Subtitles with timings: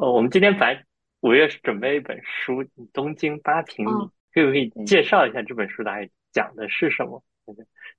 [0.00, 0.82] 呃，我们今天本来
[1.20, 7.22] 五月是准备一本书《东京八平米》，啊，可不可以，介绍一下这本书大概讲的是什么？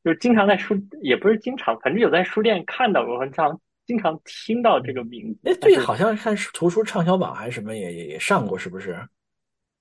[0.04, 8.94] 就是经常在书，也不是经常，反正有在书店看到过，经常经常听到这个名哎，字，哎对，是好像看图书畅销榜还是什么也也也上过，是不是？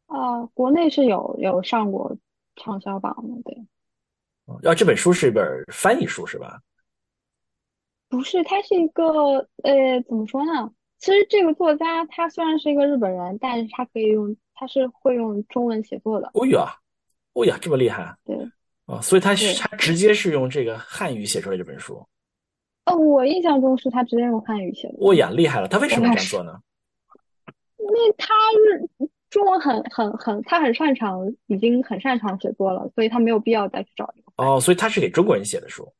[0.04, 2.14] 啊，国内是有有上过
[2.56, 3.54] 畅销榜的，
[4.60, 5.42] 对，啊，这本书是一本
[5.72, 6.60] 翻译书是吧？
[8.10, 10.70] 不是，它是一个呃，怎么说呢？
[11.00, 16.74] 其实这个作家他虽然是一个日本人，但是他可以用，他是会用中文写作的，哦呀，
[17.32, 18.36] 哦呀，这么厉害对
[18.84, 19.00] 啊！
[19.00, 19.54] 所以他是。
[19.54, 22.06] 他直接是用这个汉语写出来这本书。
[22.84, 25.68] 呃，我印象中是他直接用汉语写的，哦呀，厉害了！
[25.68, 26.60] 他为什么这样做呢？
[27.78, 34.32] 因为他是中文很很很，他很擅长，已经很擅长写作了，所以他没有必要再去找一个。
[34.36, 35.90] 哦，所以他是给中国人写的书。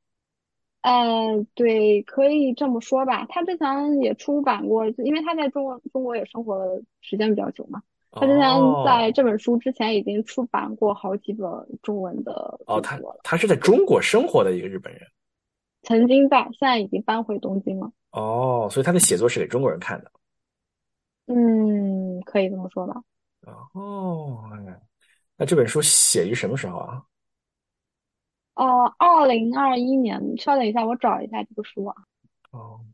[0.82, 3.26] 呃，对，可以这么说吧。
[3.28, 7.82] 他之前也出版过，因为他在中国中国也生活的时间比较久嘛。
[8.12, 8.40] 他之前
[8.84, 11.48] 在哦这本书之前已经出版过好几本
[11.82, 12.32] 中文的
[12.66, 15.02] 哦，他著作了，他是在中国生活的一个日本人。
[15.82, 17.92] 曾经在，现在已经搬回东京了。
[18.12, 20.10] 哦，所以他的写作是给中国人看的。
[21.26, 23.00] 嗯，可以这么说吧。
[23.74, 24.80] 哦，哎
[25.36, 27.02] 那这本书写于什么时候啊？
[28.60, 31.96] 呃，二零二一年，稍等一下，我找一下这个书啊。
[32.50, 32.84] 哦，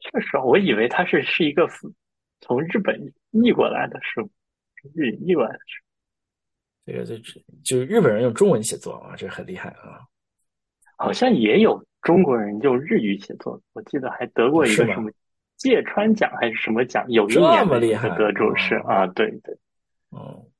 [0.00, 1.66] 这时候我以为它是是一个
[2.42, 4.28] 从日本译过来的书，
[4.92, 5.82] 日语译过来的书，
[6.84, 7.18] 这个这
[7.64, 10.04] 就日本人用中文写作啊，这很厉害啊。
[10.98, 14.84] 好像也有中国人用日语写作，我记得还得过一是？
[14.84, 15.10] 个什么
[15.56, 19.56] 芥川奖还是什么奖，有一这年的一个么厉害得主是哦啊，对对，
[20.10, 20.57] 哦，啊，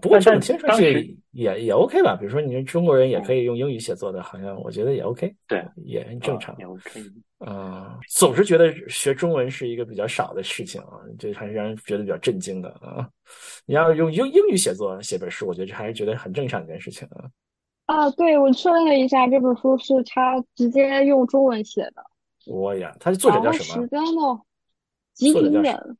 [0.00, 2.16] 不过这种但但听上去也也 OK 吧？
[2.16, 6.56] 比如说你中国人也可嗯以用英语写作的，好像我觉得也 OK，对也很正啊常。
[6.58, 7.00] 也 OK，
[7.38, 13.08] 啊，总是觉得学中文是一个比较少的事情啊，这还是让人觉得比较震惊的啊。
[13.66, 17.30] 你要用英英语写作写本书，我觉得这还是觉得很正常的一件事情啊。
[17.86, 22.04] 啊，对，我确认了一下，这本书是他直接用中文写的，
[22.46, 23.82] 我呀，他的作者叫什么？
[23.82, 24.40] 时间呢，
[25.14, 25.96] 吉井忍，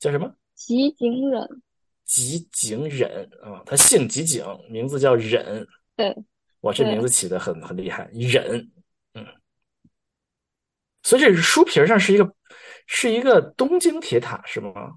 [0.00, 0.34] 叫什么？
[0.56, 1.62] 吉井忍，
[2.10, 5.64] 吉井忍啊，他姓吉井，名字叫忍。
[5.94, 6.12] 对
[6.62, 8.68] 哇，这名字起的很很厉害，忍。
[9.14, 9.24] 嗯，
[11.04, 12.34] 所以这是书皮上是一个
[12.86, 14.96] 是一个东京铁塔是吗？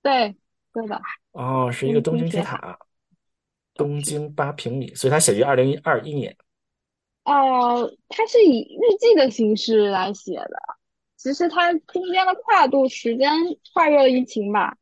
[0.00, 0.34] 对
[0.72, 0.98] 对的，
[1.32, 2.78] 哦，是一个东东京铁塔，塔，
[3.74, 6.34] 东京八平米，所以它写于二零二一年。
[7.24, 10.58] 呃，它是以日记的形式来写的，
[11.18, 13.30] 其实它中间的跨度时间
[13.74, 14.74] 跨越了疫情吧，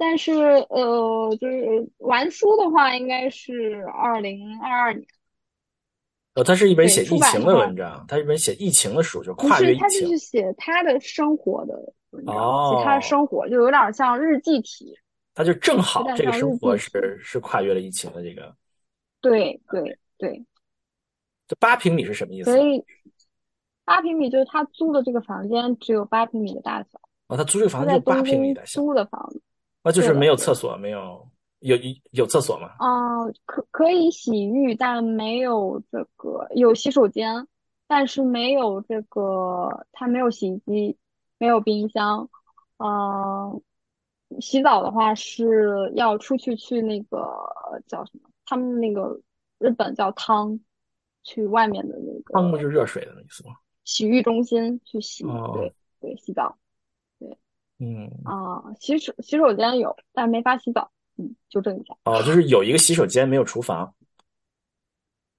[0.00, 0.32] 但是
[0.70, 5.04] 呃，就是完书的话，应该是二零二二年，
[6.34, 9.80] 呃，它是一本写疫情版的话，文章，它是一本写疫情的书，就跨越疫情。
[9.80, 11.74] 他就是写他的生活的
[12.10, 12.34] 文章，
[12.70, 14.96] 写他的哦，生活，就有点像日记体，
[15.34, 16.76] 他就正有好点这个生活。
[16.76, 18.54] 是是跨越了疫情的这个。
[19.20, 20.44] 对对对，
[21.48, 22.62] 这八平米是什么意所思？
[22.62, 22.84] 以
[23.84, 29.42] 八平米就是他租的这个房间只有八平米的大小，哦，他租这个房子就八东平米的小，租的房子。
[29.88, 31.26] 啊，就是没有厕所，没有
[31.60, 32.68] 有有有厕所吗？
[32.78, 37.48] 啊、可可以洗浴，但没有这个有洗手间，
[37.86, 40.98] 但是没有这个，它没有洗衣机，
[41.38, 42.28] 没有冰箱，
[42.76, 43.62] 嗯、
[44.40, 47.26] 洗澡的话是要出去去那个
[47.86, 48.28] 叫什么？
[48.44, 49.20] 他们那个
[49.58, 50.60] 日本叫汤，
[51.22, 53.54] 去外面的那个汤不是热水的意思吗？
[53.84, 56.67] 洗浴中心去洗，哦，对对，洗澡，对
[57.78, 61.94] 嗯，啊、洗手洗手间有，但没法洗澡，嗯，纠正一下。
[62.04, 63.94] 哦，就是有一个洗手间，没有厨房。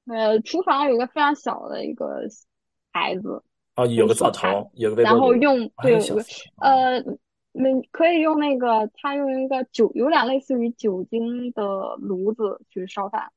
[0.08, 2.22] 呃，厨房有一个非常小的一个
[2.92, 3.44] 台子，
[3.76, 6.00] 哦，有个灶头，有个微然波炉，后用对
[6.58, 7.00] 呃，
[7.52, 13.32] 那可以用那个，他用一个酒，有点类似于酒精的炉子去烧饭，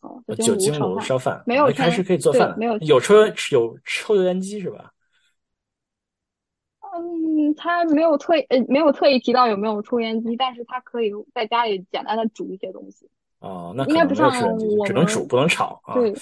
[0.00, 3.14] 哦，酒呃精炉炉烧饭，没有那还是，可以做饭，没有，有抽
[3.50, 4.93] 有抽油烟机是吧？
[6.96, 13.08] 嗯，他没有特呃没有特意提到有没有抽烟机，但是他可以在家里简单的煮一些东西，
[13.40, 14.28] 哦，那应该不像
[14.78, 15.94] 我只能煮，不能炒啊。
[15.94, 16.12] 对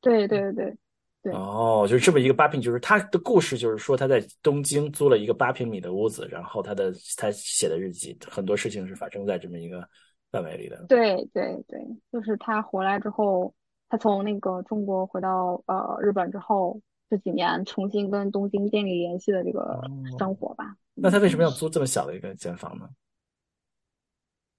[0.00, 0.76] 对对对
[1.22, 1.32] 对。
[1.32, 9.88] 哦，就是这么一个八平，就是他的故事，就是说他在东京租了一个八平米的屋子，然后他的他写的日记，很多事情是发生在这么一个
[10.30, 10.84] 范围里的。
[10.86, 11.80] 对对对，
[12.12, 13.54] 就是他回来之后，
[13.88, 16.78] 他从那个中国回到呃日本之后，
[17.10, 22.88] 这几年重新跟东京建立联系的这个哦，生活吧，那他嗯，为什么要租这么小的一个间房呢？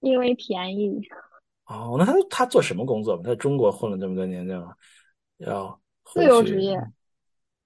[0.00, 1.00] 因为便宜，
[1.66, 3.16] 哦，那他他做什么工作？
[3.18, 4.76] 他在中国混了这么多年，这样
[5.38, 6.78] 要自，由职业，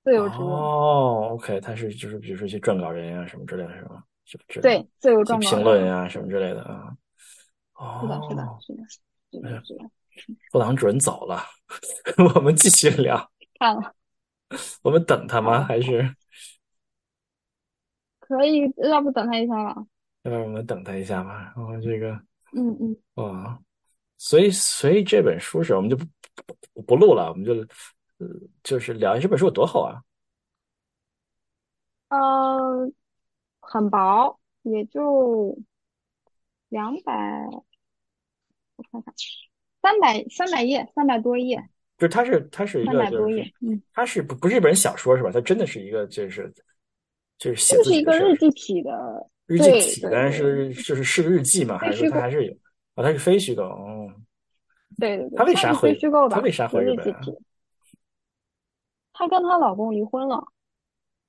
[0.03, 4.05] 自由职业，哦，OK，他是就是比如说一些撰稿人呀、什么之类的，是吗？
[4.25, 4.61] 是不是？
[4.61, 6.97] 对，自由撰稿评论人，呀、什么之类的啊。
[8.01, 9.85] 是的，是的，哦，是的，是的，是的，
[10.53, 11.43] 布朗主任走了，
[12.35, 13.31] 我们继续聊。
[13.59, 13.95] 看了，
[14.83, 15.61] 我们等他吗？
[15.61, 16.15] 好，还是
[18.21, 19.87] 可以，要不等他一下吧？
[20.23, 21.53] 要不然我们等他一下吧？
[21.57, 22.13] 然后这个
[22.53, 23.61] 嗯嗯，哇，
[24.19, 26.05] 所以所以这本书是我们就不
[26.75, 27.55] 不不录了，我们就
[28.19, 28.27] 呃
[28.63, 30.03] 就是聊这本书有多厚啊？
[32.09, 32.91] 呃，
[33.61, 35.57] 很薄，也就
[36.69, 37.15] 两百，
[38.77, 39.15] 我看看，
[39.81, 41.69] 三百三百页，三百多页，
[42.01, 45.31] 就是它是它是一三个就是百多页，嗯，它是不不是一本小说是吧？
[45.31, 46.51] 它真的是一个就是
[47.37, 51.77] 就是写的事儿一个日记体的，日记体，但是就是是日记嘛？
[51.77, 52.53] 还是说它还是有
[52.95, 53.05] 啊？
[53.05, 54.11] 它是非虚构哦。
[54.99, 57.37] 对对对，他为啥非回虚构吧，他为啥是回日记体。
[59.13, 60.37] 她跟她老公离婚了，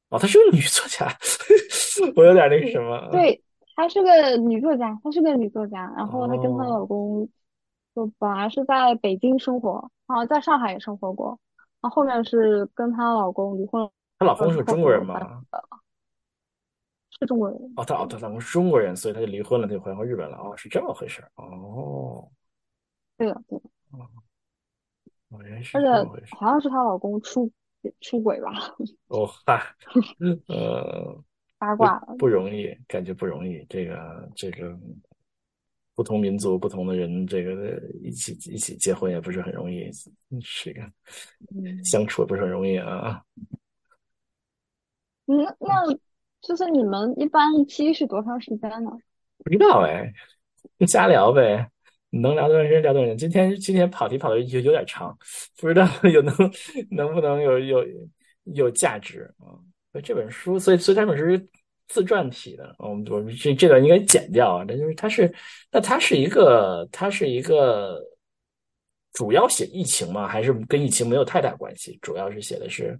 [0.09, 1.13] 哦，她是个女作家，
[2.15, 3.09] 我有点那个什么。
[3.11, 3.43] 对，
[3.75, 7.27] 她是个女作家，她是个女作家，然后她跟她哦老公
[7.93, 11.39] 就本来是在北京生活，然后在上海也生活过，
[11.79, 15.43] 然后后面是跟她老公离婚了她老公是中国人吗？
[17.19, 20.37] 是中国人，哦，她哦，她老公是中国人，所以她就离婚了，她就回回日本了。
[20.37, 21.31] 哦，是这么回事儿。
[21.35, 22.29] 哦，
[23.17, 23.69] 对的对的，
[25.29, 26.35] 哦，原来是而且这么回事。
[26.35, 27.49] 好像是她老公出
[28.01, 28.51] 出轨吧，
[29.07, 29.63] 哦，嗨，
[30.47, 31.23] 呃，
[31.57, 33.65] 八卦了，不容易，感觉不容易。
[33.69, 34.77] 这个这个
[36.01, 39.87] 不同民族、不同的人，这个一起一起结婚也不是很容易，
[40.63, 40.81] 这个
[41.55, 43.21] 嗯相处也不是很容易啊。
[45.27, 45.85] 嗯，那
[46.41, 48.89] 就是你们一般一期是多长时间呢？
[49.43, 50.11] 不知道哎，
[50.87, 51.69] 瞎聊呗，
[52.09, 53.29] 能聊多长时间聊多长时间。
[53.29, 55.15] 今天今天跑题跑的有有点长，
[55.59, 56.35] 不知道 有能
[56.89, 57.85] 能不能有有
[58.45, 59.53] 有价值啊？
[59.91, 61.47] 所以这本书，所以所以这本书是
[61.91, 64.65] 自传体的，我们我们这这段应该剪掉啊。
[64.65, 65.31] 这就是它是，
[65.69, 68.01] 那它是一个它是一个
[69.11, 70.27] 主要写疫情吗？
[70.27, 71.99] 还是跟疫情没有太大关系？
[72.01, 72.97] 主要是写的是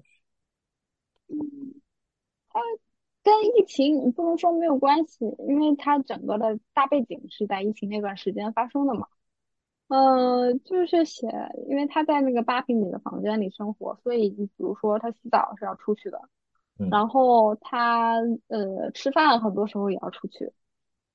[3.23, 9.07] 跟疫情不能说没有关系，因为它整个的大背景是在疫情那段时间发生的嘛。
[9.87, 11.27] 呃，就是写，
[11.67, 16.21] 因为他在那个八平米的房间里生活，所以你比如说他洗澡是要出去的，
[16.77, 18.15] 然后他
[18.47, 20.51] 呃吃饭很多时候也要出去，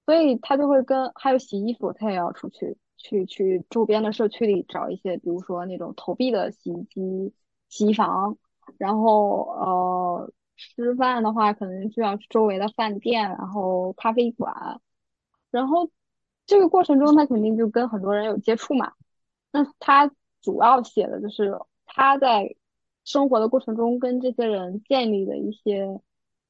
[0.05, 7.35] 所以他就会跟还有洗衣服他也要出去，去去周边的社区里找一些，比如说那种投币的洗衣机、
[7.69, 8.37] 洗衣房，
[8.79, 14.81] 然后呃吃饭的话可能就要去周围的饭店，然后咖啡馆。
[15.50, 15.91] 然后
[16.47, 18.93] 这个过程中，他肯定就跟很多人有接触嘛。
[19.52, 20.11] 那他
[20.43, 22.55] 主要写的就是他在
[23.06, 25.99] 生活的过程中跟这些人建立的一些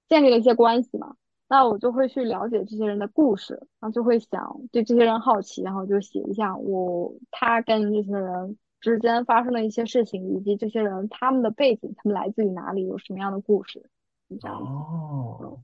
[0.08, 1.14] 建立了一些关系嘛。
[1.49, 13.88] 那我就会去了解这些人的故事，然后就会想对这些人好奇，然后就写一下我他跟这些人之间发生的一些事情，以及这些人他们的背景，他们来自于哪里，有什么样的故事，
[14.29, 14.64] 是这样子。
[14.69, 15.61] 哦，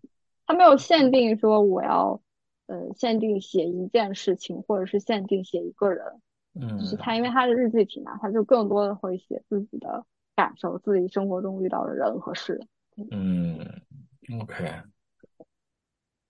[0.47, 2.21] 他没有限定说我要，
[2.67, 6.05] 呃，限定写一件事情，或者是限定写一个人，
[6.79, 10.05] 就是嗯他，因为他是日记体嘛，他就更多的会写自己的
[10.35, 12.61] 感受，自己生活中遇到的人和事。
[13.11, 13.59] 嗯
[14.41, 14.65] ，OK，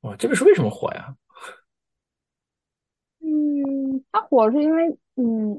[0.02, 1.14] 哇，这本书为什么火呀？
[3.20, 5.54] 嗯，他火是因为，嗯，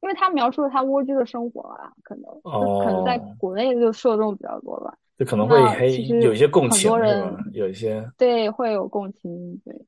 [0.00, 4.96] 因为他描述了他蜗居的生活啊，可能就可能在哦，国内就受众比较多吧。
[5.18, 7.44] 就可能会那还有一些共情是多人吧？
[7.52, 9.86] 有一些，对会有共情，对，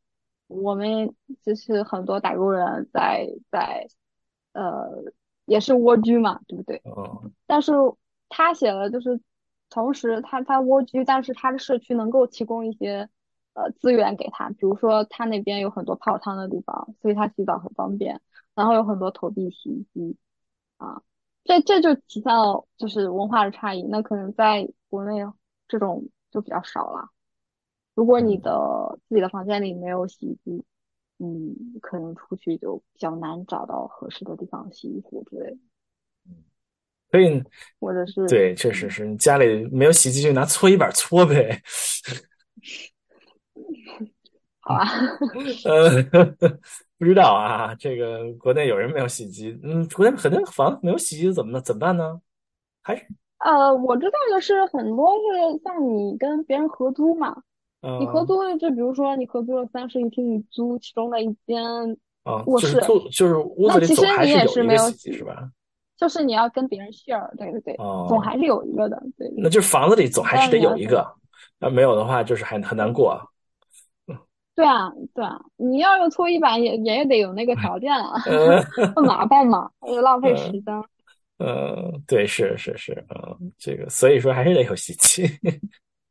[0.49, 3.87] 我们就是很多打工人在在
[4.53, 4.87] 呃
[5.45, 6.83] 也是蜗居嘛，对不对？
[6.85, 7.73] 嗯但是
[8.29, 9.21] 他写了，就是
[9.69, 13.09] 同时他他蜗居，但是他的社区能够提供一些
[13.55, 18.21] 呃资源给他，比如说他那边有很多泡汤的地方，所以他洗澡很方便，
[18.55, 20.17] 然后有很多投币洗衣机
[20.79, 21.03] 啊，
[21.45, 25.21] 这这就体现了就是文化的差异，那可能在国内
[25.69, 27.11] 这种就比较少了。
[27.95, 30.65] 如果你嗯的自己的房间里没有洗衣机，
[31.25, 35.57] 嗯，可能出去就比较难找到合适的地方洗衣服之类的，
[37.13, 37.41] 所以
[37.79, 38.91] 或者是对，确实嗯。
[38.91, 41.63] 是家里没有洗衣机就拿搓衣板搓呗。
[44.59, 44.85] 好啊，
[45.65, 46.03] 呃，
[46.99, 52.21] 不知道啊，这个国内有人没有洗衣机，嗯，国内很多房子没有洗衣机怎么怎么办呢？
[52.83, 53.07] 还是
[53.39, 57.43] 呃，我知道的是很多是像你跟别人合租嘛，
[57.99, 61.63] 你合嗯租就比如说你合租了三室一厅，你租其中的一间
[62.23, 65.51] 啊，卧室，就是住就是屋子里那其实总还是你也是有一个洗衣没有洗，机是吧？
[65.97, 71.07] 就是你要跟别人 share，对对对，哦总还是有一个的，对对那就是房子里总还是得有一个，
[71.59, 73.21] 那没有的话就是还很难过。
[74.55, 78.63] 对啊对啊，你要有搓衣板也也得有那个条件啊，呃
[78.95, 80.85] 不麻烦嘛，又浪费时间。
[81.39, 85.27] 呃，对，是是是，嗯，这个所以说还是得有习气。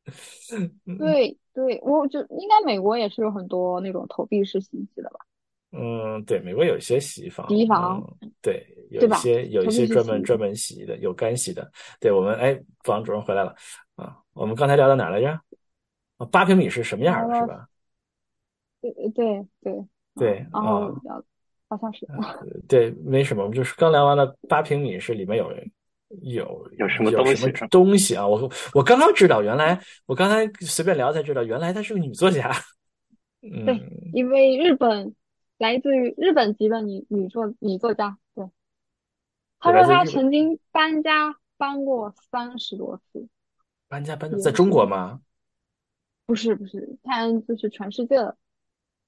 [0.97, 5.19] 对对，我就应该美国也是有很多那种投币式洗衣机的吧？
[5.73, 11.71] 嗯，对，美国有一些洗衣房，洗衣房嗯，对，有一些有一些专门专门洗的，有干洗的。
[11.99, 13.55] 对我们，哎，房主任回来了
[13.95, 15.29] 啊，我们刚才聊到哪儿来着？
[16.17, 17.67] 啊，八平米是什么样的，是吧？
[18.81, 21.23] 对对对对然后啊聊
[21.69, 22.05] 好像是
[22.67, 25.49] 对，没什么，我们就是刚聊完了八平米是里面有
[26.21, 28.27] 有有什么有什么东西东西啊？
[28.27, 32.51] 我我刚刚知道，原来我刚才随便聊才知道，原来她是个女作家。
[33.41, 33.79] 嗯，对
[34.13, 35.15] 一位日本
[35.57, 38.45] 来自于日本籍的女女作女作家，对，
[39.59, 43.27] 她说她曾经搬家搬过三十多次，
[43.87, 45.21] 搬家搬在中国吗？
[46.27, 48.15] 不是不是，她就是全世界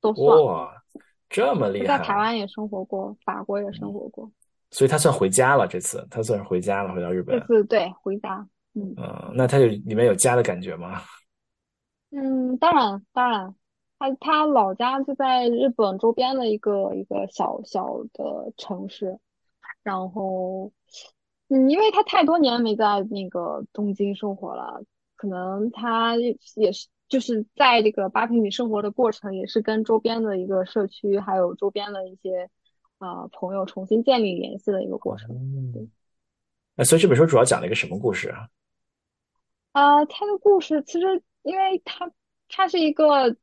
[0.01, 0.83] 都算，哇，
[1.29, 2.03] 这么厉害在！
[2.03, 4.31] 台湾也生活过，法国也生活过，
[4.74, 7.48] 所以他算回家了，这次他算是回家了，回到日本这本。
[7.48, 11.00] 次对回家，嗯嗯，那他有里面有家的感觉吗？
[12.10, 13.56] 嗯，当然当然，
[14.00, 19.20] 他他老家就在日本周边的一个一个小小的城市，
[19.84, 20.72] 然后，
[21.50, 24.84] 嗯，因为他太多年没在那个东京生活了，
[25.15, 26.15] 可能他
[26.56, 32.50] 也是就是在这个八平米生活的过程，也是跟周边的一个社区，还有周边的一些
[33.03, 35.36] 啊、呃朋友重新建立联系的一个过程。
[35.36, 35.91] 嗯，
[36.75, 38.48] 那所以这本书主要讲了一个什么故事啊？
[39.74, 42.12] 啊，他的故事其实，因为他
[42.48, 43.36] 他是一个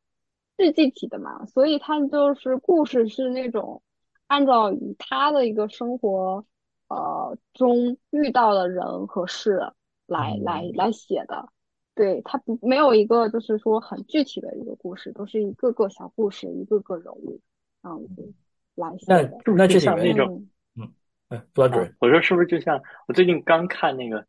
[0.56, 3.82] 日记体的嘛，所以他就是故事是那种
[4.28, 6.46] 按照以他的一个生活
[6.88, 9.72] 呃中遇到的人和事
[10.06, 11.48] 来来嗯来写的。
[11.94, 17.40] 对，他不没有一个就是说很具体的一个故事，都是一个个小故事，一个个人物
[17.82, 18.32] 这样子
[18.80, 19.28] 来写那的。
[19.44, 20.46] 是不那就像那种
[20.76, 20.88] 嗯，
[21.28, 24.26] 哎，不老主啊任，我说是不是就像我最近刚看那个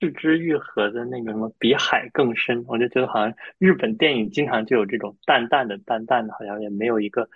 [0.00, 7.28] 四之愈合的那个什么比海更深，我就觉得好像日本电影经常就有这种淡淡的、淡淡的，好像也没有一个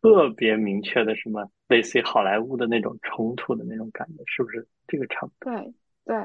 [0.00, 5.52] 特别明确的什么类似于好莱坞的那种冲突的那种感觉，是不是这个差不多？
[5.52, 6.16] 对对，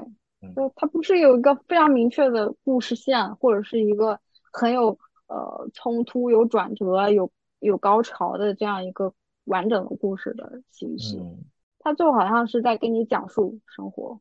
[0.41, 4.19] 嗯就它不是有一个非常明确的故事线，或者是一个
[4.51, 9.13] 很有呃冲突、有转折、有有高潮的这样一个
[9.45, 11.45] 完整的故事的形式，嗯，
[11.79, 14.19] 它就好像是在跟你讲述生活。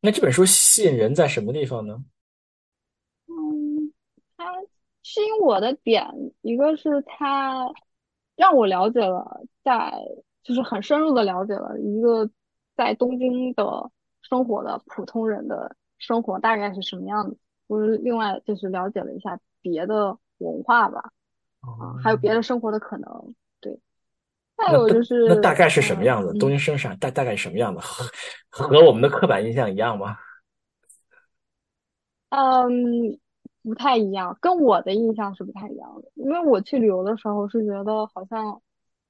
[0.00, 2.04] 那这本书吸引人在什么地方呢？
[3.26, 3.92] 嗯，
[4.36, 4.44] 它
[5.02, 6.06] 吸引我的点，
[6.42, 7.68] 一个是它
[8.36, 9.92] 让我了解了在，
[10.42, 12.30] 就是很深入的了解了一个
[12.76, 13.90] 在东京的
[14.22, 17.36] 生活的普通人的生活大概是什么样子。
[17.66, 21.12] 我是另外就是了解了一下别的文化吧，
[21.60, 23.34] 啊，还有别的生活的可能。
[24.58, 26.32] 对，再有就是那大概是什么样子？
[26.34, 27.80] 嗯东京生产大大概是什么样子？
[28.50, 30.16] 和和我们的刻板印象一样吗？
[32.30, 33.18] 嗯，
[33.62, 36.10] 不太一样，跟我的印象是不太一样的。
[36.14, 38.60] 因为我去旅游的时候是觉得好像，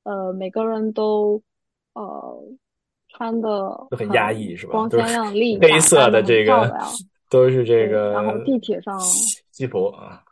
[0.05, 1.43] 呃，每个人都，
[1.95, 2.40] 呃，
[3.09, 3.49] 穿的
[3.90, 4.73] 都很压抑是吧？
[4.73, 6.88] 光鲜亮丽，黑色的这个亮，
[7.28, 10.23] 都是这个，然后个地铁上，西西服啊，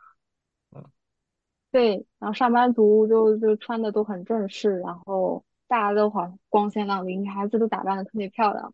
[1.77, 8.73] 对，然后上班族就就穿的都很正式，然后大家都好光鲜亮丽，女孩子都打扮的特别漂亮，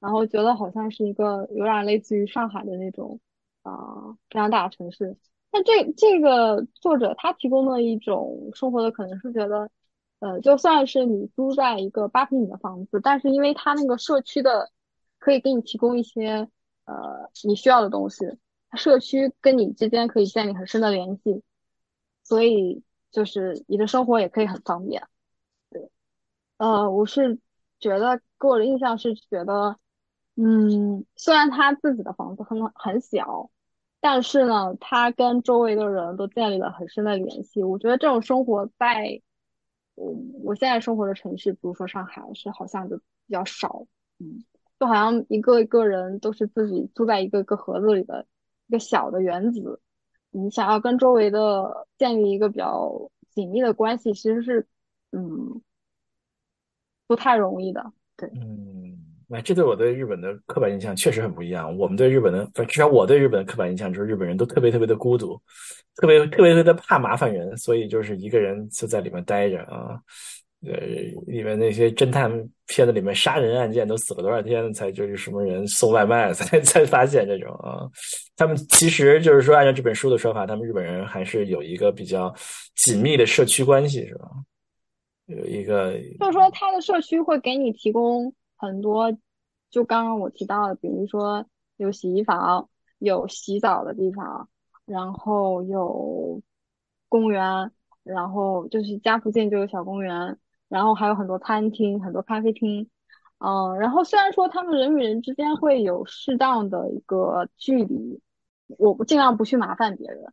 [0.00, 3.20] 然后觉得好像是一个有点类似于上海的那种
[3.62, 5.16] 啊、非常大的城市。
[5.52, 9.70] 那这这个作者他提供的一种生活的可能是觉得，
[10.18, 14.68] 呃，就算是你租在一个八平米的房子，但是因为他那个社区的
[15.20, 16.48] 可以给你提供一些
[16.86, 18.36] 呃你需要的东西，
[18.74, 21.40] 社区跟你之间可以建立很深的联系。
[22.24, 25.02] 所以就是你的生活也可以很方便。
[25.70, 25.90] 对，
[26.58, 27.38] 呃，我是
[27.78, 29.76] 觉得给我的印象是觉得，
[30.36, 33.50] 嗯，虽然他自己的房子很很小，
[34.00, 37.62] 但是呢，他跟周围的人都建立了很深的联系。
[37.62, 39.20] 我觉得这种生活在，
[39.94, 43.86] 我我现在生活的城市，比如说上海，是好像就比较少。
[44.18, 44.44] 嗯，
[44.80, 48.26] 就好像一个一个人都是自己住在一个个盒子里的
[48.66, 49.80] 一个小的原子。
[50.32, 54.66] 你想要跟周围的建立一个比较紧密的关系，其实是
[55.12, 55.60] 嗯
[57.06, 57.92] 不太容易的。
[58.16, 58.98] 对，嗯，
[59.30, 61.76] 哎，这对我对日本的刻板印象确实很不一样。
[61.78, 65.40] 我们对日本的，至少我对日本的刻板印象就是日本人都特别特别的孤独，
[65.96, 70.00] 特别特别特别怕麻烦人，所以就是一个人就在里面待着啊。
[70.64, 70.76] 呃，
[71.26, 72.30] 里面那些侦探
[72.68, 77.90] 片子里面杀人案件都死了多少天才就是什么人送外卖 才才发现这种啊？
[78.36, 82.32] 他们其实就是说，按照这本书的说法，他们日本人还是有一个比较
[82.76, 84.28] 紧密的社区关系，是吧？
[85.26, 89.12] 有一个，就是说他的社区会给你提供很多，
[89.70, 91.44] 就刚刚我提到的，比如说
[91.76, 94.48] 有洗衣房，有洗澡的地方，
[94.84, 96.40] 然后有
[97.08, 97.70] 公园，
[98.04, 100.38] 然后就是家附近就有小公园。
[100.72, 102.88] 然后还有很多餐厅，很多咖啡厅，
[103.36, 108.22] 嗯，然后虽然说他们人与人之间会有适当的一个距离，
[108.78, 110.32] 我不尽量不去麻烦别人，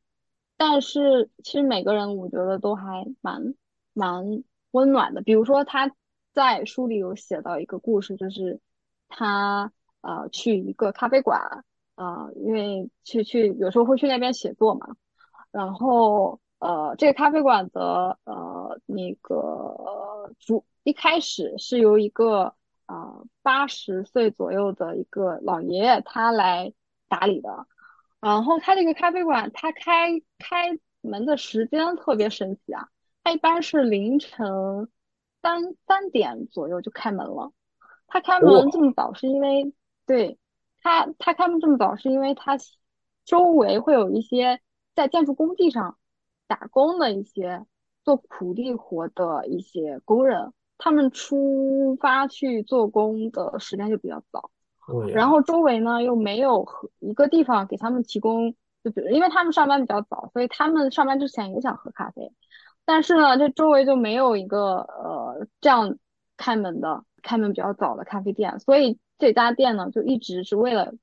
[0.55, 3.53] 但是其实每个人我觉得都还蛮
[3.91, 4.23] 蛮
[4.71, 5.21] 温暖的。
[5.21, 5.91] 比如说他
[6.33, 8.61] 在书里有写到一个故事，就是
[9.09, 11.65] 他呃去一个咖啡馆，
[11.95, 14.95] 啊，因为去去有时候会去那边写作嘛，
[15.51, 16.39] 然后。
[16.59, 19.37] 呃，这个咖啡馆的呃那个
[20.37, 22.55] 主一开始是由一个
[22.85, 26.73] 啊八十岁左右的一个老爷爷他来
[27.07, 27.67] 打理的，
[28.19, 32.89] 然后他这个咖啡馆他开开门的时间特别神奇啊，
[33.23, 34.89] 他一般是凌晨
[35.41, 37.51] 三三点左右就开门了。
[38.07, 39.73] 他开门这么早是因为
[40.05, 40.37] 对
[40.81, 42.57] 他他开门这么早是因为他
[43.25, 44.61] 周围会有一些
[44.95, 45.97] 在建筑工地上。
[46.47, 47.63] 打工的一些
[48.03, 54.49] 做苦力活的一些工人，他们出发去做工的时间就比较早，
[55.13, 56.67] 然后周围呢又没有
[56.99, 58.53] 一个地方给他们提供，
[58.83, 62.31] 就比如因为他们上班比较早，所以他们上班之前也想喝咖啡，
[62.85, 65.97] 但是呢，这周围就没有一个呃这样
[66.37, 70.93] 开门的开门比较早的咖啡店，所以这家店呢就一直是为了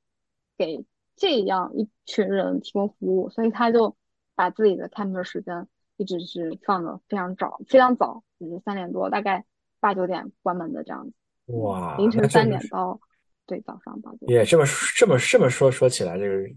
[0.57, 0.85] 给
[1.15, 3.97] 这样一群人提供服务，所以他就。
[4.39, 9.45] 把自己的开门时间一直是放的非常早，非常早，就是三点多，大概
[9.81, 11.13] 八九点关门的这样子。
[11.53, 12.99] 哇，凌晨三点到
[13.47, 14.31] 对早上八点。
[14.31, 14.65] 也这么
[14.97, 16.49] 这么这么说说起来，这个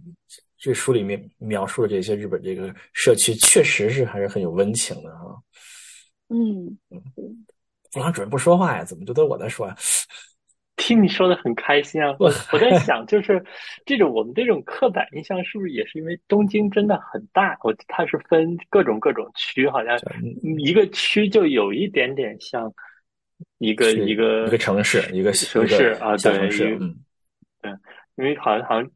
[0.58, 5.42] 这书里面描述的这些日本这个社区，确实是还是很有温情的哈。
[6.30, 7.02] 嗯嗯，
[7.92, 8.84] 副行主任不说话呀？
[8.84, 9.76] 怎么就都我在说呀？
[10.80, 12.16] 听你说的很开心啊！
[12.20, 13.44] 我我在想，就是
[13.86, 17.58] 这种我们这种刻板印象，是不是也是因为东京真的很大？
[17.62, 20.00] 我它是分各种各种区，好像
[20.58, 22.74] 一个区就有一点点像
[23.58, 26.32] 一个一个一个城市，一个城市啊，对，
[26.80, 26.96] 嗯，
[27.62, 27.72] 对，
[28.16, 28.90] 因为好像好像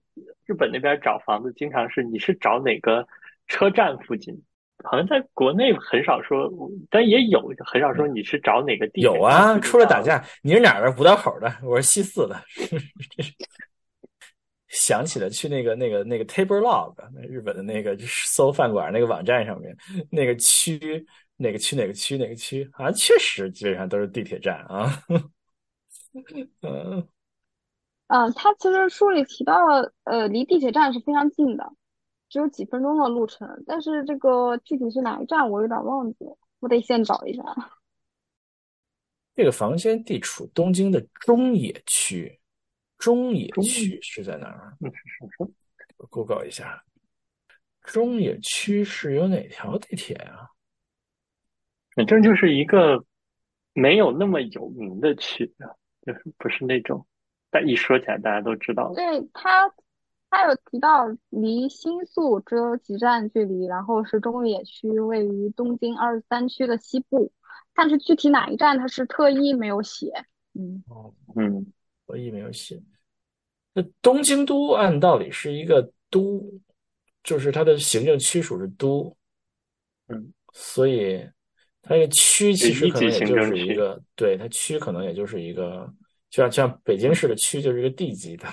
[0.45, 3.05] 日本那边找房子，经常是你是找哪个
[3.47, 4.41] 车站附近。
[4.83, 6.51] 好像在国内很少说，
[6.89, 10.95] 但也有很少说你是找哪个地有啊，出来打架，你是哪儿的？
[10.99, 12.39] 五道口的，我是西四的。
[14.67, 19.75] 想起了去那个那个那个 Table Log，那日本的那个搜饭馆那个网站上面，
[20.09, 21.05] 那个区
[21.37, 25.03] 哪个区哪个区哪个区，好像确实基本上都是地铁站啊。
[26.61, 27.07] 嗯
[28.07, 31.71] 嗯，他其实书里提到了，呃，离地铁站是非常近的。
[32.33, 37.43] 只有几分钟的路程，但是这个具体是哪一站我有点忘记了，我得先找一下。
[39.35, 42.39] 这个房间地处东京的中野区，
[42.97, 44.75] 中野区是在哪儿？
[45.97, 46.83] 我 Google 一下，
[47.83, 50.49] 中野区是有哪条地铁啊？
[51.95, 53.05] 反正就是一个
[53.73, 55.53] 没有那么有名的区，
[56.01, 57.05] 就是不是那种，
[57.51, 58.91] 但一说起来大家都知道。
[58.95, 59.71] 对它。
[60.35, 67.31] 他有提到离新宿只有几站距离，然后是中野区，位于东京二十三区的西部，
[67.75, 70.11] 但是具体哪一站他是特意没有写。
[70.55, 71.71] 嗯，哦，嗯，
[72.07, 72.81] 特意没有写。
[73.75, 76.43] 那东京都按道理是一个都，
[77.23, 79.15] 就是它的行政区属是都，
[80.07, 81.23] 嗯，所以
[81.83, 85.87] 它这个区其实可能也就是一个，对它区可能也就是一个，
[86.31, 88.47] 就像像北京市的区就是一个地级的，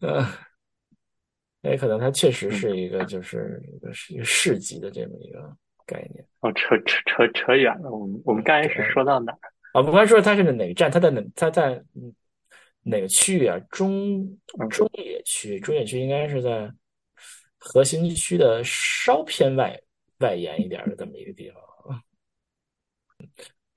[0.00, 0.26] 呃。
[1.70, 6.24] 也可能它确实是一个，就是一个是一个市级的这么一个概念。
[6.40, 7.90] 哦，扯扯扯扯远了。
[7.90, 9.38] 我们我们刚才是说到哪儿？
[9.72, 10.90] 啊，我刚说它是哪个站？
[10.90, 11.22] 它在哪？
[11.34, 11.82] 它在
[12.82, 13.58] 哪个区域啊？
[13.70, 14.38] 中
[14.70, 16.70] 中野区，中野区应该是在
[17.58, 19.78] 核心区的稍偏外
[20.18, 21.62] 外延一点的这么一个地方。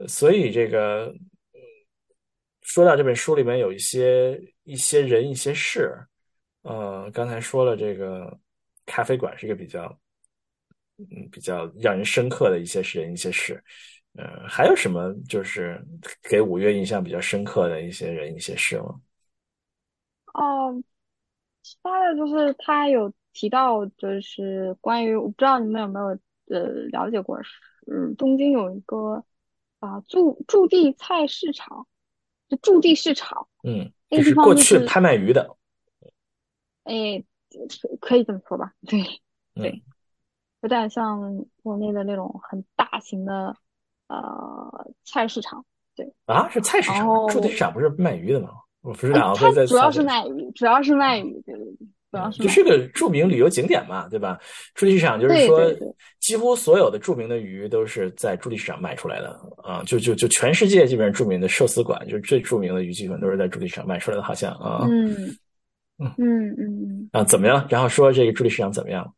[0.08, 1.14] 所以这个
[2.62, 5.96] 说到这本书里面有一些一些人一些事。
[6.62, 8.38] 呃，刚才说了，这个
[8.86, 9.98] 咖啡馆是一个比较，
[10.98, 13.64] 嗯，比较让人深刻的一些人、一些事。
[14.14, 15.80] 呃，还有什么就是
[16.24, 19.00] 给五月印象比较深刻的一些人、一些事吗？
[20.34, 20.84] 哦，
[21.62, 26.08] 其他的就是他有提到，就是关于我不知道你们有没有
[26.48, 27.40] 呃了解过，
[27.88, 29.24] 嗯，东京有一个
[29.80, 31.88] 啊，驻驻地菜市场，
[32.50, 35.56] 就驻地市场，嗯，那就是个地方就是过去拍卖鱼的，
[36.90, 37.24] 哎，
[38.02, 38.74] 可以这么说吧？
[38.88, 39.00] 对
[39.56, 39.84] 嗯对，
[40.62, 43.56] 有点像国内的那种很大型的
[44.08, 45.64] 呃菜市场。
[45.96, 48.50] 对，啊，是菜市场，驻地市场不是卖鱼的吗？
[48.82, 49.34] 我不知哎道，
[49.68, 54.40] 主要是卖鱼，主要是卖鱼，对对对，主要嗯，是卖就是个著名旅游景点嘛，对吧？
[54.74, 55.62] 驻地市场就是说
[56.22, 65.36] 几乎所有的著名的鱼都是在驻地市场卖出来的啊，就就就全世界基本上著名的寿司馆，就是最著名的鱼基本都是在驻地市场卖出来的，好像啊嗯
[66.00, 67.68] 嗯嗯嗯嗯，啊，怎么样？
[67.70, 69.16] 然后说这个助力市场怎么样？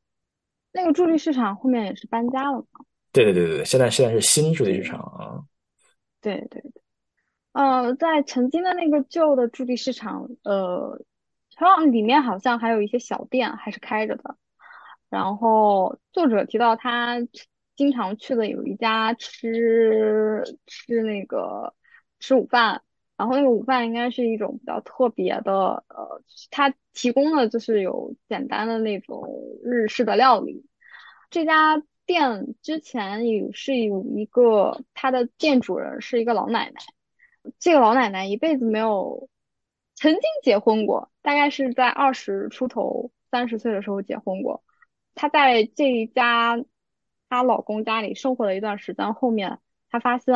[0.73, 2.85] 那个助力市场后面也是搬家了嘛？
[3.11, 5.43] 对对对对对，现在现在是新助力市场啊，
[6.21, 6.71] 对对对，
[7.51, 11.03] 呃，在曾经的那个旧的助力市场，呃，
[11.57, 14.37] 好像里面好像还有一些小店还是开着的。
[15.09, 17.17] 然后作者提到他
[17.75, 21.73] 经常去的有一家吃吃那个
[22.19, 22.81] 吃午饭，
[23.21, 29.29] 然后那个午饭应该是一种比较特别的，呃，它提供的就是有简单的那种
[29.63, 30.65] 日式的料理。
[31.29, 36.81] 这家店之前也是有一个，它的店主人是一个老奶奶，
[37.59, 39.29] 这个老奶奶一辈子没有
[39.93, 44.63] 曾经结婚过，大概是在二十出头、三十岁的时候结婚过。
[45.13, 46.59] 她在这一家
[47.29, 49.59] 她老公家里生活了一段时间，后面
[49.91, 50.33] 她发现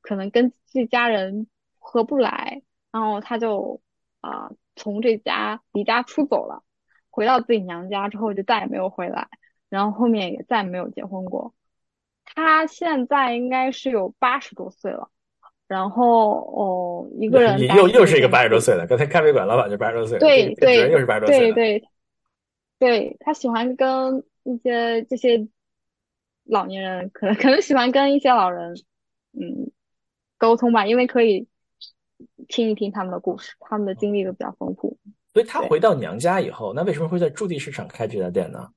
[0.00, 1.46] 可能跟这家人
[1.90, 3.80] 合不来，然后他就
[4.20, 6.62] 啊、从这家离家出走了，
[7.10, 9.26] 回到自己娘家之后就再也没有回来，
[9.68, 11.52] 然后后面也再没有结婚过。
[12.24, 15.10] 他现在应该是有八十多岁了。
[15.66, 21.88] 然后哦，一个人又又是一个八十多岁的，刚才咖啡馆老板就八十多岁，对对又是八十多岁，对对
[22.78, 25.48] 对，他喜欢跟一些这些
[26.44, 28.74] 老年人，可能可能喜欢跟一些老人，
[29.32, 29.70] 嗯，
[30.38, 31.46] 沟通吧，因为可以
[32.50, 34.98] 听一听他们的故事，他们的经历都比较丰富。
[35.32, 38.68] 所以他回到娘家以后，那为什么会在驻地市场开这家店呢？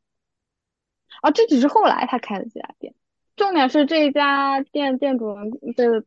[1.21, 2.93] 啊，这只是后来他开的这家店，
[3.35, 6.05] 重点是这一家店店主人的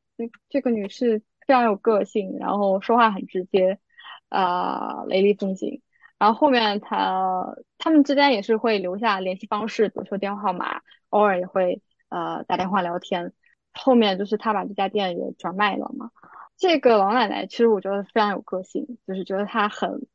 [0.48, 3.78] 这个女士非常有个性，然后说话很直接，
[4.28, 5.82] 呃，雷厉风行。
[6.18, 13.32] 然后后面他他们之间也是会留下联系方式，比如说电话号码，偶尔也会呃打电话聊天。
[13.74, 16.10] 后面就是他把这家店也转卖了嘛。
[16.56, 20.06] 这个老奶奶其实我觉得非常有个性，就是觉得她很，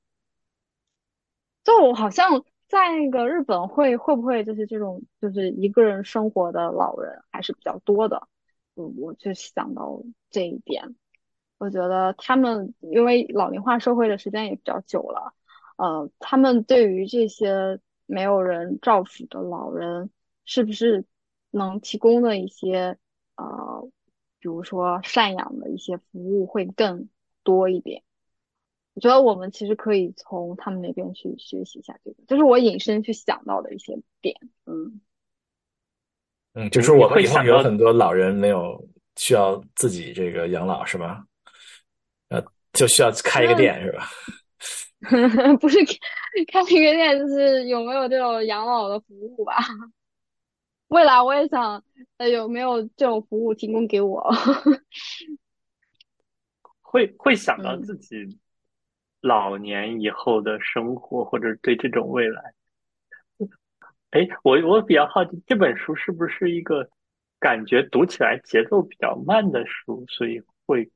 [1.63, 8.27] 就我好像在那个日本会会不会就是这种就是一个人生活的老人还是比较多的，
[8.75, 10.95] 嗯，我就想到这一点。
[11.59, 15.33] 我觉得他们因为老龄化社会的时间也比较久了，
[15.77, 20.09] 呃，他们对于这些没有人照顾的老人，
[20.43, 21.05] 是不是
[21.51, 22.97] 能提供的一些
[23.35, 23.87] 呃，
[24.41, 27.07] 比如说赡养的一些服务会更
[27.43, 28.03] 多一点？
[28.93, 34.35] 我觉得我们其实可以从他们那边去学习一下这个，这是我引申去想到的一些点。
[34.65, 34.99] 嗯，
[36.55, 41.23] 嗯，就是我们以后会想有很多老人没有需要自己这个养老是吧？
[42.27, 44.09] 呃，就需要开一个店是吧？
[45.61, 49.55] 不是开一个店，就是有没有这种养老的服务吧？
[50.91, 51.81] 未来我也想，
[52.17, 54.29] 呃，有没有这种服务提供给我？
[56.81, 58.37] 会会想到嗯自己
[59.21, 62.53] 老年以后的生活，或者对这种未来。
[64.09, 66.89] 哎，我我比较好奇，这本书是不是一个
[67.39, 70.91] 感觉读起来节奏比较慢的书，所以会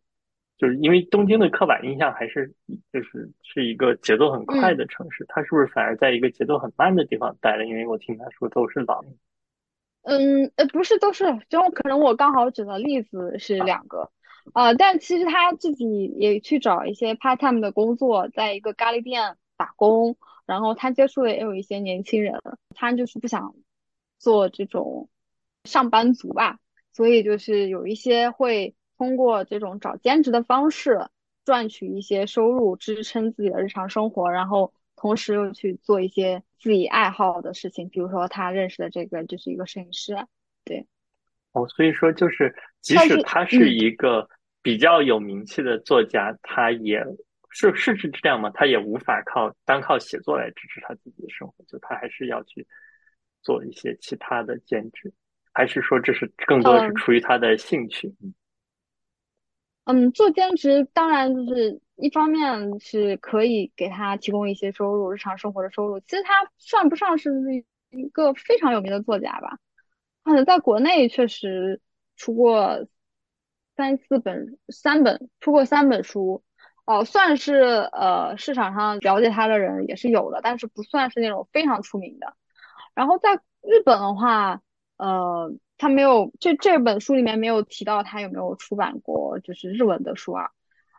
[0.58, 2.54] 就是因为东京的刻板印象还是
[2.92, 7.66] 就是是一个节奏很快的城市，它是不是反而在一个节奏很慢的地方待了？
[7.66, 9.16] 因为我听他说都是老年。
[10.06, 14.12] 嗯，呃，不是，都是，就可能我刚好举的例子是两个，
[14.54, 20.16] 呃，但其实他自己也去找一些 part time 的工作，在一个咖喱店打工，
[20.46, 22.40] 然后他接触的也有一些年轻人，
[22.76, 23.56] 他就是不想
[24.20, 25.10] 做这种
[25.64, 26.60] 上班族吧，
[26.94, 31.10] 所以就是有一些会通过这种找兼职的方式
[31.46, 40.16] 赚取一些收入，支撑自己的日常生活，然后同时又去做一些自己爱好的事情，比如说他认识的这个就是一个摄影师，
[40.64, 40.88] 对，
[41.52, 44.28] 哦，所以说就是，即使他是嗯一个
[44.62, 47.04] 比较有名气的作家，他也
[47.50, 48.50] 是是是这样吗？
[48.54, 52.66] 他也无法靠单靠写作来支持他自己的生活，就他还是要去
[53.42, 55.14] 做一些其他的兼职，
[55.54, 58.08] 还是说这是更多的是嗯出于他的兴趣？
[58.22, 58.34] 嗯
[59.86, 66.00] 嗯，做兼职当然就是一方面是可以给他提供一些收入，日常生活的收入。
[66.02, 67.32] 其实他算不上是
[67.92, 69.60] 一个非常有名的作家吧，
[70.24, 71.82] 可能在国内确实
[72.16, 72.88] 出过
[73.78, 76.44] 三四本，三本出过三本书，
[76.86, 77.54] 哦，算是
[77.92, 82.34] 呃市场上了解他的人也是有的，但是不算是那种非常出名的。
[82.96, 84.62] 然后在日本的话，
[84.98, 90.50] 呃，他没有这这本书里面没有提到他有没有出版过就是日文的书啊。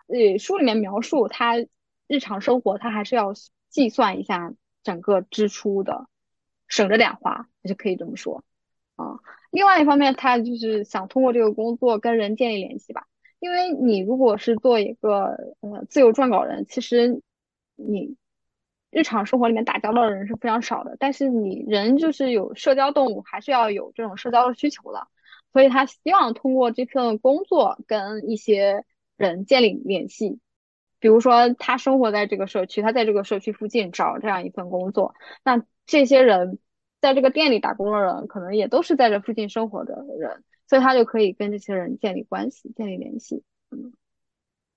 [0.09, 1.57] 呃，书里面描述他
[2.07, 3.33] 日常生活，他还是要
[3.69, 6.07] 计算一下整个支出的，
[6.69, 8.45] 省着点花，就可以这么说
[8.95, 9.19] 啊。
[9.51, 13.07] 另外一方面，他就是想通过这个工作跟人建立联系吧。
[13.39, 17.21] 因为你如果是做一个呃自由撰稿人，其实
[17.75, 18.17] 你
[18.97, 20.97] 日常生活里面打交道的人是非常少的。
[20.99, 25.07] 但是你人就是有社交动物，还是要有这种社交的需求的。
[25.53, 28.85] 所以他希望通过这份工作跟一些
[29.17, 30.41] 人建立联系。
[30.99, 36.59] 比如说他生活在这个社区，他在这个社区附近找这样一份工作，那这些人。
[36.99, 43.45] 在这个店里打工的人，可能也都是在这附近生活的人，所以他就可以跟这些人建立关系、建立联系。
[43.71, 43.93] 嗯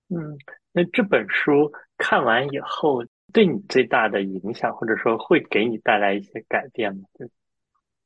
[0.09, 0.37] 嗯，
[0.73, 7.03] 那这本书看完以后，对你最大的影响，或者说会给你带来一些改变吗？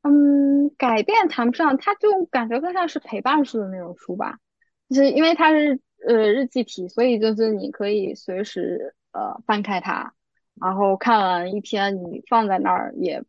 [0.02, 4.40] 嗯，改变谈不上，它就感觉更像是陪伴式的那种书吧。
[4.90, 10.14] 就是因为它是呃日记体，所以就是你可以随时呃翻开它，
[10.62, 13.24] 然后看完一篇，你放在那儿也。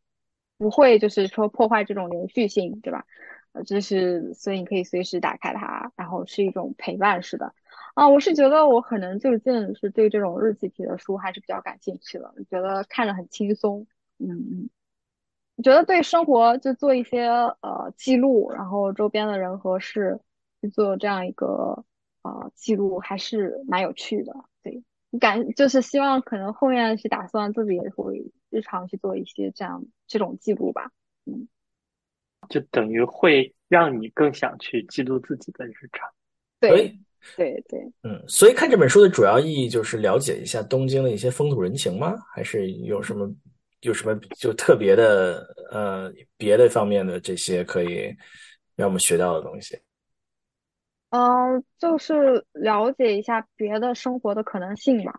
[0.57, 3.05] 不会，就是说破坏这种连续性，对吧？
[3.53, 7.53] 呃，就是所以你可以随时打开它，然后是一种陪伴式的。
[7.95, 13.87] 啊，我是觉得我可能最近是对这种日记体的书还是比较感兴趣的，觉得看着很轻松。
[14.19, 14.71] 嗯嗯，
[15.57, 20.21] 我觉得对生活就做一些呃记录，然后周边的人和事
[20.61, 21.85] 去做这样一个
[22.23, 24.35] 呃记录，还是蛮有趣的。
[24.63, 24.83] 对，
[25.21, 28.33] 感就是希望可能后面是打算自己也会。
[28.51, 30.93] 日常去做一些这样这种记录吧，
[31.25, 31.49] 嗯，
[32.49, 36.09] 就等于会让你更想去记录自己的日常。
[36.61, 36.97] 对，
[37.37, 42.15] 对对，嗯，所以看这本书的主要意义就是了解一下东京的一些风土人情吗？
[42.33, 43.29] 还是有什么
[43.81, 48.15] 有什么就特别的呃别的方面的这些可以
[48.77, 49.79] 让我们学到的东西？
[51.11, 55.19] 嗯，就是了解一下别的生活的可能性吧，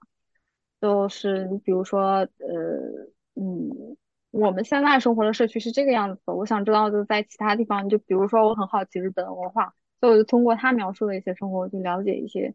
[0.82, 3.12] 就是你比如说呃。
[3.38, 3.98] 嗯，
[4.32, 6.34] 我们现在生活的社区是这个样子的。
[6.34, 9.74] 我想知道，就在其他地方，就比如说，我很好奇日本文化，
[10.06, 12.54] 所以我就通过他描述的一些生活，去了解一些，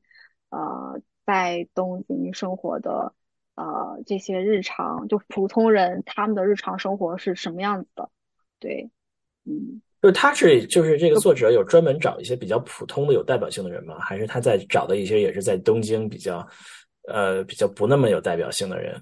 [0.50, 3.12] 呃，在东京生活的，
[3.56, 8.08] 呃，这些日常，就普通人他们的日常生活是什么样子的。
[8.60, 8.88] 对，
[9.46, 13.98] 嗯，就是他是就是这个作者有专门找一些比较普通的有代表性的人吗？
[13.98, 16.46] 还是他在找的一些也是在东京比较，
[17.08, 18.94] 呃，比较不那么有代表性的人？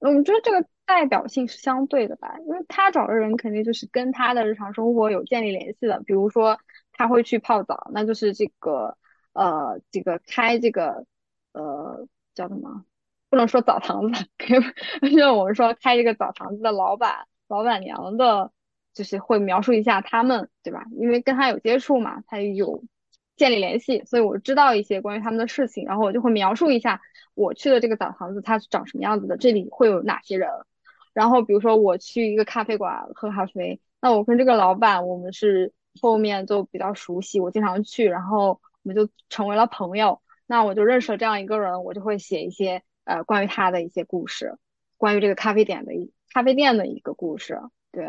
[0.00, 6.58] 我觉得这个代表性是相对的吧，因为他找的人肯定就是跟他的日常生活有建立联系的，比如说
[6.94, 8.96] 他会去泡澡，那就是这个
[9.32, 11.04] 呃这个开这个
[11.52, 12.84] 呃叫什么？
[13.28, 14.26] 不能说澡堂子，
[15.16, 18.52] 就 我们说开这个澡堂子的老板老板娘的，
[18.92, 20.84] 就是会描述一下他们，对吧？
[20.98, 22.84] 因为跟他有接触嘛，他有
[23.36, 27.00] 建立联系，所以我知道一些关于他们的事情，然后我就会描述一下。
[27.34, 29.36] 我去的这个澡堂子，它是长什么样子的？
[29.36, 30.48] 这里会有哪些人？
[31.12, 40.20] 然后比如说我去一个咖啡馆喝咖啡，那我跟这个老板，我们是后面就比较熟悉，我经常去，然后我们就成为了朋友。
[40.46, 44.58] 那我就认识了这样一个人，我就会写一些呃关于他的一些故事，
[44.96, 47.60] 关于这个咖啡店的一咖啡店的一个故事，
[47.92, 48.06] 对，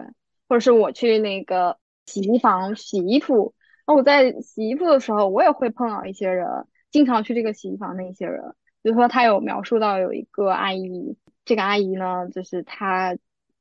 [0.50, 3.54] 或者是我去那个洗衣房洗衣服，
[3.88, 6.48] 那我在洗衣服的时候，我也会碰到一些人，
[6.92, 8.56] 经常去这个洗衣房的一些人。
[8.82, 13.18] 比如说，他有描述到有一个阿姨，这个阿姨呢，就是她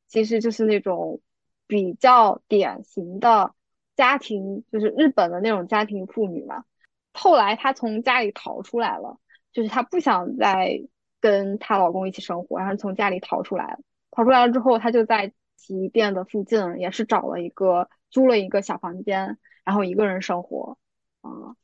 [0.08, 1.20] 其实就是那种
[1.66, 3.54] 比较典型的
[3.96, 6.64] 家庭，就是日本的那种家庭妇女嘛。
[7.12, 9.18] 后来她从家里逃出来了，
[9.52, 10.82] 就是她不想再
[11.20, 13.78] 跟她老公一起生活，然后从家里逃出来了。
[14.10, 20.78] 逃出来了之后，她就在洗衣店的附近，也是找了一个租了一个小房间，然后一个人生活。
[21.22, 21.56] 啊，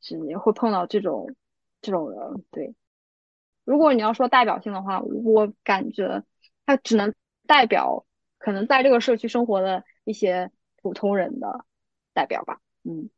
[0.00, 1.34] 是也会碰到这种
[1.82, 2.74] 这种人，对。
[3.64, 6.24] 如果你要说代表性的话，我感觉
[6.64, 7.12] 它只能
[7.46, 8.06] 代表
[8.38, 11.64] 可能在这个社区生活的一些普通人的
[12.12, 12.58] 代表吧。
[12.84, 13.08] 嗯，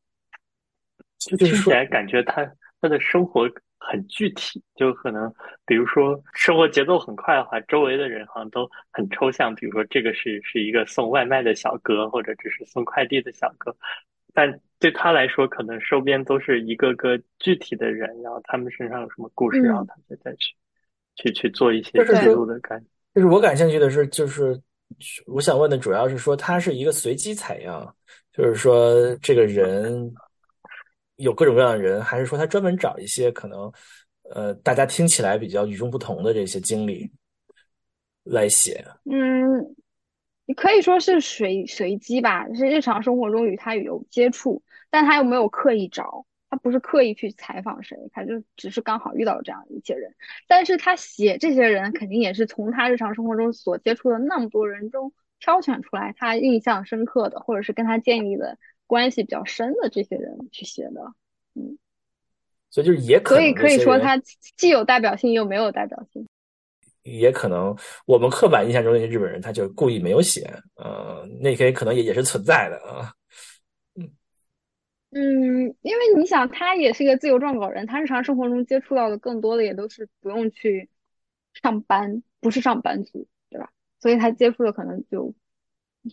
[1.39, 2.45] 听起来感觉他
[2.81, 5.33] 他的生活很具体，就可能
[5.67, 9.55] 比如说生活节奏很快的话，周围的人好像都很抽象。
[9.55, 13.77] 比如说这个是是一个送外卖的小哥，或者只是送快递的小哥，
[14.33, 14.61] 但。
[14.83, 20.57] 对他来说，可能周边都是一个个具体的人，然后他们身上有什么故事，然后他就再去
[21.15, 22.85] 去去做一些记录的感。
[23.15, 24.61] 就是我感兴趣的是，就是
[25.27, 27.95] 我想问的主要是说，他是一个随机采样，
[28.33, 30.13] 就是说这个人
[31.17, 33.71] 有各种各样的人，还是说他专门找一些可能
[34.35, 37.11] 呃大家听起来比较与众不同的这些经历
[38.25, 38.85] 来写？
[39.05, 39.77] 嗯，
[40.47, 50.15] 你可以说是随随机吧，是日常生活中与他有接触，但他又没有刻意找，他不是刻意去采访谁，他就只是刚好遇到这样一些人。
[50.49, 55.13] 但是他写这些人，肯定也是从他日常生活中所接触的那么多人中
[55.43, 61.13] 挑选出来，他印象深刻的，或者是跟他建立的关系比较深的这些人去写的。
[61.55, 61.77] 嗯，
[62.71, 64.17] 所以就是也可以可以说他
[64.57, 66.29] 既有代表性又没有代表性。
[67.03, 67.77] 也可能
[68.07, 73.13] 我们刻板印象中那些日本人，他就故意没有写，呃，那些可能也也是存在的啊。
[73.97, 74.09] 嗯
[75.11, 80.89] 嗯，因为你想，他也是一个自由撰稿人，他日常生活中接触到的更多的也都是不用去
[81.53, 83.27] 上班，不是上班族？
[84.03, 85.33] 所以他接触的可能就，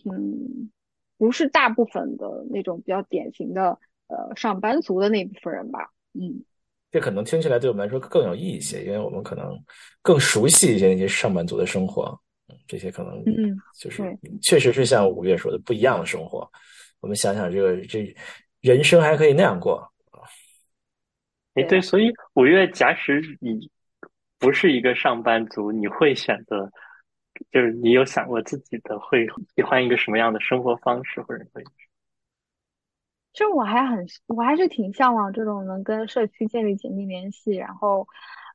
[0.04, 0.70] 嗯，
[1.18, 3.76] 不是大部分的那种比较典型的
[4.06, 5.90] 呃上班族的那部分人吧。
[6.12, 6.44] 嗯。
[6.92, 9.56] 这可能听起来对我们来说更有意义一些，因为我们可能
[10.02, 12.16] 更熟悉一些那些上班族的生活，
[12.48, 16.48] 嗯，这些可能嗯，就是确实是像五月说的不一样的生活。
[17.00, 18.14] 我们想想，这个这
[18.60, 19.78] 人生还可以那样过
[20.12, 20.22] 啊！
[21.54, 23.70] 哎，对，所以五月，假使你
[24.38, 26.70] 不是一个上班族，你会选择，
[27.50, 31.64] 就是你有想过自己的会喜欢一个什么样的生活方式，或者会？
[33.32, 38.06] 就我还很，我还是挺向往这种能跟社区建立紧密联系，然后，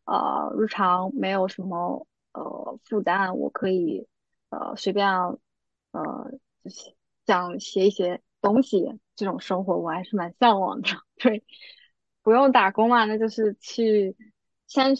[0.06, 4.06] 呃，日常没有什么呃负担，我可以
[4.50, 5.40] 呃随便呃
[7.26, 10.90] 想写一写东西这种生活，我还是蛮向往的。
[11.18, 11.44] 对，
[12.22, 14.16] 不用打工嘛，那就是去
[14.68, 14.94] 先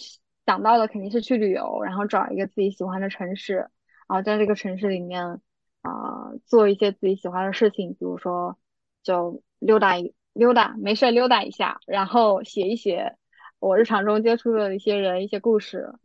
[0.46, 3.70] 想到的肯定是去旅游，然后找一个自己喜欢的城市，
[4.08, 5.42] 然后在这个城市里面
[5.82, 8.58] 啊做一些自己喜欢的事情，比如说
[9.04, 9.42] 就。
[9.60, 13.16] 溜达一溜达，没事溜达一下，然后写一写
[13.58, 15.96] 我日常中接触的一些人、一些故事。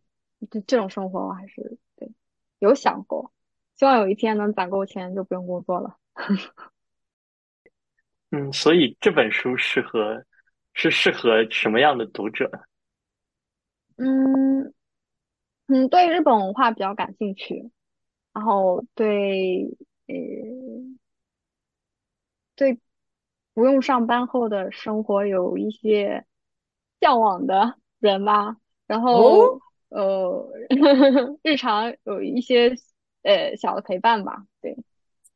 [0.51, 2.11] 这这种生活我还是对
[2.59, 3.33] 有想过，
[3.77, 5.99] 希望有一天能攒够钱就不用工作了。
[8.31, 10.25] 嗯，所以这本书适合
[10.73, 12.51] 是适合什么样的读者？
[13.97, 14.73] 嗯
[15.67, 17.71] 嗯，对日本文化比较感兴趣，
[18.33, 19.65] 然后对
[20.07, 20.15] 呃
[22.57, 22.79] 对。
[23.53, 26.25] 不用上班后的生活有一些
[27.01, 30.49] 向往的人吧，然后呃，
[31.43, 32.75] 日常有一些
[33.23, 34.47] 呃小的陪伴吧。
[34.63, 34.75] 对，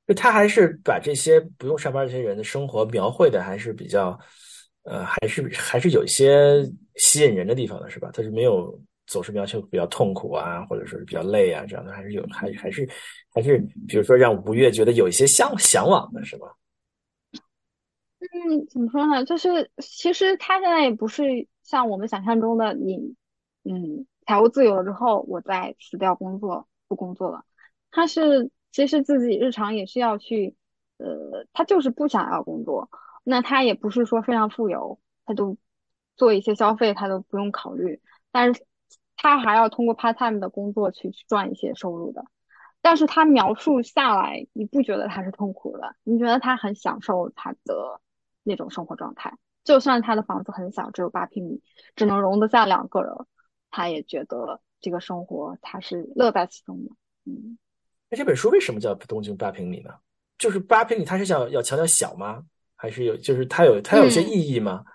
[0.07, 4.18] 就他还是把这些不用上班这些人的生活描绘的还是比较
[4.85, 6.62] 呃，还是还是有一些
[6.96, 8.11] 吸引人的地方的，是吧？
[8.14, 12.88] 他是没有总是描写比较痛苦啊，或者说是比较累啊这样的，还是有还还是
[13.33, 16.47] 还是比如说让吴越觉得有一些向向往的是吧？
[18.21, 19.25] 嗯，怎么说呢？
[19.25, 23.14] 就是其实他现在也不是像我们想象中的你，
[23.64, 27.45] 嗯，财务自由了之后，我再辞掉工作不工作了。
[27.90, 30.57] 他是其实自己日常也是要去，
[30.97, 32.88] 呃，他就是不想要工作。
[33.23, 35.57] 那他也不是说非常富有，他都
[36.17, 38.01] 做一些消费他都不用考虑，
[38.33, 38.64] 但是
[39.24, 42.24] 他还要通过 part time 的工作去去赚一些收入的。
[42.80, 45.96] 但是他描述下来，你不觉得他是痛苦的？
[46.04, 48.00] 你觉得他很享受他的？
[48.46, 49.32] 那种生活状态，
[49.64, 51.62] 就算他的房子很小，只有八平米，
[51.96, 53.10] 只能容得下两个人，
[53.70, 56.90] 他也觉得这个生活他是乐在其中的。
[57.24, 57.56] 嗯，
[58.10, 59.94] 那这本书为什么叫《东京八平米》呢？
[60.37, 62.44] 就是八平米，他是想要强调小吗？
[62.76, 64.84] 还是有，就是他有他有些意义吗？
[64.87, 64.93] 嗯，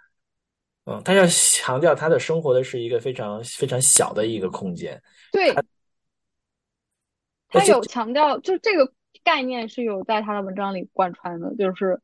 [1.04, 5.02] 他要强调他的生活的是一个非常非常小的一个空间。
[5.32, 5.54] 对，
[7.50, 12.00] 他有强调，就这个概念是有在他的文章里贯穿的，就是。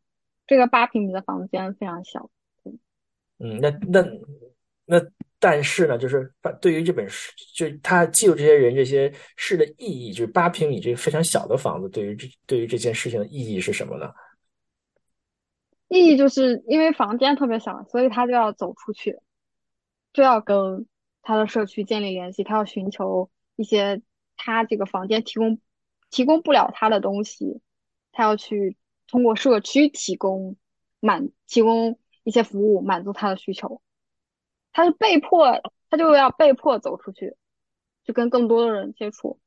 [0.47, 2.29] 这个八平米的房间非常小，
[3.39, 4.05] 嗯，那那
[4.85, 5.03] 那，
[5.39, 14.13] 但是呢，就是对于这本书，就是他记录这些人这些事的意义，就是八平米这个非常小的房子，对于这对于这件事情的意义是什么呢？
[15.87, 19.19] 意义就是因为房间特别小，所以他就要走出去，
[20.13, 20.87] 就要跟
[21.21, 24.01] 他的社区建立联系，他要寻求一些
[24.37, 25.59] 他这个房间提供
[26.09, 27.61] 提供不了他的东西，
[28.11, 28.77] 他要去。
[29.07, 30.57] 通过社区提供
[30.99, 33.79] 满提供一些服务，满足他的需求，
[34.73, 37.35] 他是被迫，他就要被迫走出去，
[38.03, 39.39] 去跟更多的人接触。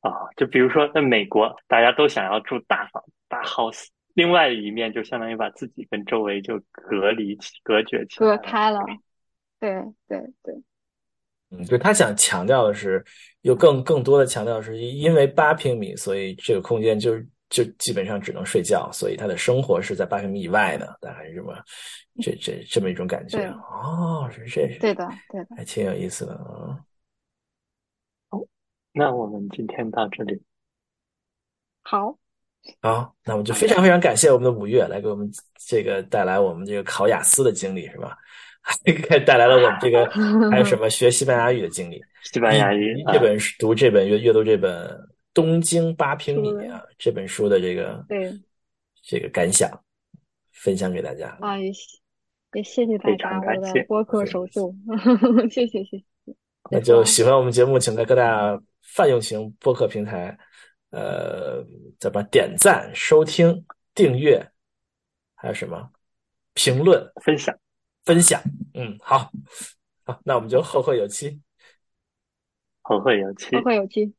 [0.00, 3.86] 啊，就比如说在美国，大家都想要住大房大 house，
[4.16, 8.80] 另外一面就相当于把自己跟周围就隔离起、隔绝起来，隔开了。
[9.60, 9.70] 对
[10.08, 10.54] 对对，
[11.50, 13.04] 嗯，就他想强调的是，
[13.42, 17.24] 又更更多的强调是因为八平米，所以这个空间就是。
[17.48, 21.54] 就基本上只能睡觉，所以他的生活是在八平米以外的，大概是这么
[22.20, 23.38] 这这这么一种感觉。
[23.70, 25.54] 哦，是这是，对的，对的。
[25.54, 26.84] 还挺有意思的啊。
[28.92, 30.42] 那我们今天到这里，
[31.84, 32.18] 好，
[32.80, 35.30] 好，那我们就非常非常感谢我们的五月来给我们
[35.66, 38.16] 这个带来我们这个考雅思的经历，是吧？
[39.08, 40.04] 还 带来了我们这个
[40.50, 42.02] 还有什么学西班牙语的经历？
[42.24, 44.88] 西班牙语啊这本书读这本阅阅读这本
[45.32, 48.32] 《东京八平米》啊这本书的这个对
[49.04, 49.70] 这个感想，
[50.52, 51.36] 分享给大家。
[51.40, 51.98] 啊，也谢
[52.54, 54.74] 也谢谢大家，我常感谢的播客首秀，
[55.48, 56.04] 谢谢谢谢。
[56.68, 60.36] 那就喜欢我们节目，请在各大泛用型播客平台，
[60.96, 61.62] 呃，
[62.00, 64.50] 怎么点赞、收听、订阅，
[65.34, 65.90] 还有什么
[66.54, 67.54] 评论、分享，
[68.06, 68.42] 分享？
[68.72, 69.30] 嗯，好，
[70.06, 71.42] 好，那我们就后会有期。
[72.80, 73.60] 后会有期后。
[73.60, 74.14] 会有期。